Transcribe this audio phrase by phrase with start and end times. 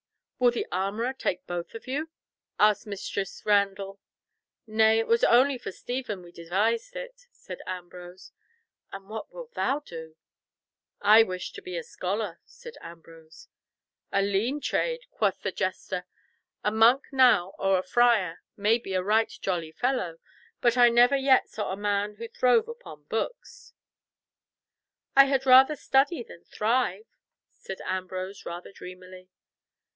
[0.39, 2.09] "Will the armourer take both of you?"
[2.59, 3.99] asked Mistress Randall.
[4.65, 8.31] "Nay, it was only for Stephen we devised it," said Ambrose.
[8.91, 10.15] "And what wilt thou do?"
[10.99, 13.49] "I wish to be a scholar," said Ambrose.
[14.11, 16.07] "A lean trade," quoth the jester;
[16.63, 20.17] "a monk now or a friar may be a right jolly fellow,
[20.59, 23.73] but I never yet saw a man who throve upon books!"
[25.15, 27.05] "I had rather study than thrive,"
[27.51, 29.29] said Ambrose rather dreamily.